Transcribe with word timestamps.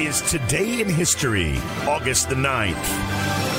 is 0.00 0.20
Today 0.20 0.80
in 0.80 0.88
History, 0.90 1.58
August 1.86 2.28
the 2.28 2.34
9th. 2.34 3.55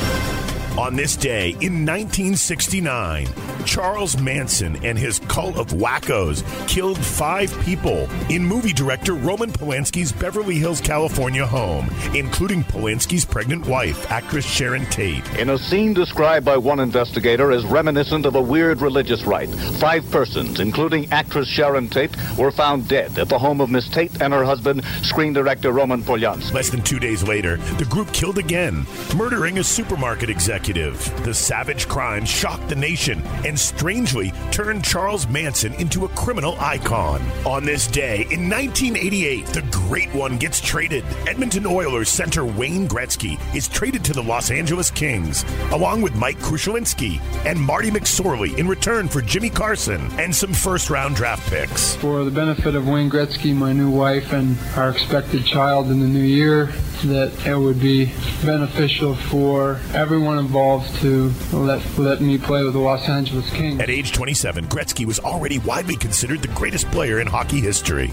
On 0.77 0.95
this 0.95 1.15
day 1.15 1.49
in 1.59 1.87
1969, 1.87 3.27
Charles 3.65 4.15
Manson 4.19 4.75
and 4.85 4.95
his 4.95 5.17
cult 5.27 5.57
of 5.57 5.69
wackos 5.69 6.43
killed 6.67 7.03
five 7.03 7.51
people 7.61 8.07
in 8.29 8.45
movie 8.45 8.73
director 8.73 9.15
Roman 9.15 9.51
Polanski's 9.51 10.11
Beverly 10.11 10.59
Hills, 10.59 10.79
California 10.79 11.47
home, 11.47 11.89
including 12.13 12.63
Polanski's 12.63 13.25
pregnant 13.25 13.65
wife, 13.65 14.11
actress 14.11 14.45
Sharon 14.45 14.85
Tate. 14.85 15.27
In 15.39 15.49
a 15.49 15.57
scene 15.57 15.95
described 15.95 16.45
by 16.45 16.57
one 16.57 16.79
investigator 16.79 17.51
as 17.51 17.65
reminiscent 17.65 18.27
of 18.27 18.35
a 18.35 18.41
weird 18.41 18.79
religious 18.79 19.23
rite, 19.23 19.49
five 19.79 20.09
persons, 20.11 20.59
including 20.59 21.11
actress 21.11 21.47
Sharon 21.47 21.89
Tate, 21.89 22.15
were 22.37 22.51
found 22.51 22.87
dead 22.87 23.17
at 23.17 23.29
the 23.29 23.39
home 23.39 23.61
of 23.61 23.71
Miss 23.71 23.89
Tate 23.89 24.21
and 24.21 24.31
her 24.31 24.45
husband, 24.45 24.83
screen 25.01 25.33
director 25.33 25.71
Roman 25.71 26.03
Polanski. 26.03 26.53
Less 26.53 26.69
than 26.69 26.83
two 26.83 26.99
days 26.99 27.23
later, 27.23 27.57
the 27.79 27.85
group 27.85 28.13
killed 28.13 28.37
again, 28.37 28.85
murdering 29.15 29.57
a 29.57 29.63
supermarket 29.63 30.29
executive. 30.29 30.66
The 30.67 31.33
savage 31.33 31.87
crime 31.87 32.25
shocked 32.25 32.67
the 32.67 32.75
nation 32.75 33.21
and 33.45 33.57
strangely 33.57 34.33
turned 34.51 34.83
Charles 34.83 35.25
Manson 35.29 35.73
into 35.75 36.03
a 36.03 36.09
criminal 36.09 36.57
icon. 36.59 37.21
On 37.45 37.63
this 37.63 37.87
day, 37.87 38.27
in 38.31 38.49
1988, 38.49 39.45
the 39.45 39.61
Great 39.71 40.13
One 40.13 40.37
gets 40.37 40.59
traded. 40.59 41.05
Edmonton 41.25 41.65
Oilers 41.65 42.09
center 42.09 42.43
Wayne 42.43 42.85
Gretzky 42.85 43.39
is 43.55 43.69
traded 43.69 44.03
to 44.03 44.13
the 44.13 44.21
Los 44.21 44.51
Angeles 44.51 44.91
Kings, 44.91 45.45
along 45.71 46.01
with 46.01 46.15
Mike 46.15 46.39
Krushelnyski 46.39 47.21
and 47.45 47.57
Marty 47.61 47.89
McSorley 47.89 48.57
in 48.57 48.67
return 48.67 49.07
for 49.07 49.21
Jimmy 49.21 49.49
Carson 49.49 50.01
and 50.19 50.35
some 50.35 50.51
first 50.51 50.89
round 50.89 51.15
draft 51.15 51.49
picks. 51.49 51.95
For 51.95 52.25
the 52.25 52.31
benefit 52.31 52.75
of 52.75 52.89
Wayne 52.89 53.09
Gretzky, 53.09 53.55
my 53.55 53.71
new 53.71 53.89
wife, 53.89 54.33
and 54.33 54.57
our 54.75 54.89
expected 54.89 55.45
child 55.45 55.89
in 55.91 56.01
the 56.01 56.07
new 56.07 56.19
year, 56.19 56.69
that 57.03 57.45
it 57.45 57.57
would 57.57 57.79
be 57.79 58.11
beneficial 58.43 59.15
for 59.15 59.79
everyone 59.93 60.39
involved 60.39 60.93
to 60.97 61.31
let, 61.53 61.81
let 61.97 62.21
me 62.21 62.37
play 62.37 62.63
with 62.63 62.73
the 62.73 62.79
Los 62.79 63.07
Angeles 63.07 63.49
Kings. 63.51 63.79
At 63.79 63.89
age 63.89 64.11
27, 64.11 64.67
Gretzky 64.67 65.05
was 65.05 65.19
already 65.19 65.59
widely 65.59 65.95
considered 65.95 66.41
the 66.41 66.47
greatest 66.49 66.89
player 66.91 67.19
in 67.19 67.27
hockey 67.27 67.59
history. 67.59 68.11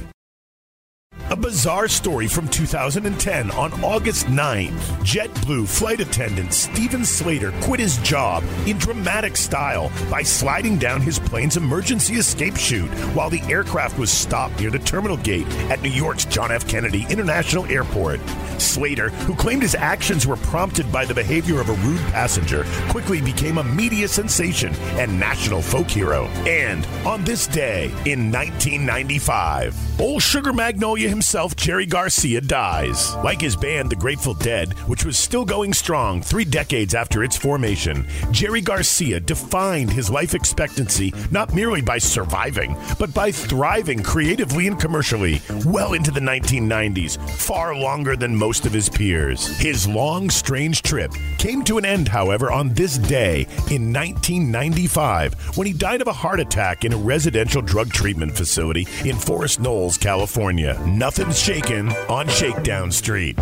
A 1.35 1.37
bizarre 1.37 1.89
story 1.89 2.29
from 2.29 2.47
2010 2.47 3.51
on 3.51 3.73
August 3.83 4.27
9th. 4.27 4.71
JetBlue 5.03 5.67
flight 5.67 5.99
attendant 5.99 6.55
Steven 6.55 7.05
Slater 7.05 7.51
quit 7.63 7.81
his 7.81 7.99
job 7.99 8.45
in 8.69 8.79
dramatic 8.79 9.37
style 9.37 9.91
by 10.09 10.23
sliding 10.23 10.79
down 10.79 11.01
his 11.01 11.19
plane's 11.19 11.57
emergency 11.57 12.15
escape 12.15 12.57
chute 12.57 12.89
while 13.17 13.31
the 13.31 13.43
aircraft 13.53 13.99
was 13.99 14.13
stopped 14.13 14.61
near 14.61 14.71
the 14.71 14.79
terminal 14.79 15.17
gate 15.17 15.49
at 15.73 15.83
New 15.83 15.91
York's 15.91 16.25
John 16.25 16.53
F. 16.53 16.69
Kennedy 16.69 17.05
International 17.11 17.67
Airport. 17.67 18.21
Slater, 18.59 19.09
who 19.11 19.35
claimed 19.35 19.63
his 19.63 19.75
actions 19.75 20.29
were 20.29 20.37
prompted 20.37 20.91
by 20.93 21.05
the 21.05 21.15
behavior 21.15 21.61
of 21.61 21.69
a 21.69 21.75
rude 21.85 22.01
passenger, 22.13 22.65
quickly 22.89 23.21
became 23.21 23.59
a 23.59 23.65
media 23.65 24.07
sensation 24.07 24.73
and 24.97 25.19
national 25.19 25.61
folk 25.61 25.91
hero. 25.91 26.27
And 26.47 26.87
on 27.05 27.25
this 27.25 27.49
day 27.49 27.87
in 28.05 28.31
1995, 28.31 30.01
old 30.01 30.23
Sugar 30.23 30.53
Magnolia 30.53 31.09
himself, 31.09 31.24
Jerry 31.57 31.87
Garcia, 31.87 32.41
dies. 32.41 33.17
Like 33.17 33.41
his 33.41 33.57
band, 33.57 33.91
The 33.91 33.97
Grateful 33.97 34.35
Dead, 34.35 34.75
which 34.87 35.05
was 35.05 35.19
still 35.19 35.45
going 35.45 35.73
strong 35.73 36.21
three 36.21 36.45
decades 36.45 36.95
after 36.95 37.25
its 37.25 37.37
formation, 37.37 38.07
Jerry 38.31 38.61
Garcia 38.61 39.21
defined 39.21 39.91
his 39.91 40.11
life 40.11 40.35
expectancy 40.35 41.13
not 41.31 41.55
merely 41.55 41.81
by 41.81 41.99
surviving, 41.99 42.77
but 42.99 43.13
by 43.15 43.33
thriving 43.33 44.03
creatively 44.03 44.67
and 44.67 44.79
commercially 44.79 45.41
well 45.65 45.95
into 45.95 46.11
the 46.11 46.21
1990s, 46.21 47.19
far 47.31 47.75
longer 47.75 48.17
than 48.17 48.37
most 48.37 48.67
of 48.67 48.73
his 48.73 48.89
peers. 48.89 49.47
His 49.59 49.89
long, 49.89 50.31
strange 50.31 50.83
trip 50.83 51.13
came 51.39 51.65
to 51.65 51.79
an 51.79 51.85
end, 51.85 52.07
however, 52.07 52.53
on 52.53 52.75
this 52.75 52.99
day 52.99 53.43
in 53.71 53.93
1995 53.93 55.57
when 55.57 55.67
he 55.67 55.73
died 55.73 56.03
of 56.03 56.07
a 56.07 56.13
heart 56.13 56.39
attack 56.39 56.85
in 56.85 56.93
a 56.93 56.97
residential 56.97 57.63
drug 57.63 57.91
treatment 57.91 58.37
facility 58.37 58.87
in 59.05 59.17
Forest 59.17 59.61
Knolls, 59.61 59.97
California. 59.97 60.79
Nothing's 61.17 61.39
shaken 61.39 61.91
on 62.09 62.27
Shakedown 62.27 62.91
Street. 62.91 63.39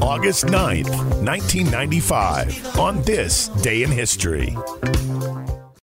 August 0.00 0.44
9th, 0.46 0.88
1995, 1.24 2.78
on 2.78 3.02
this 3.02 3.48
day 3.48 3.82
in 3.82 3.90
history. 3.90 4.56